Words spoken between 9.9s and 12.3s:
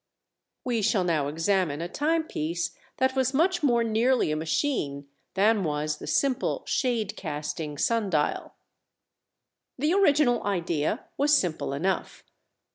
original idea was simple enough.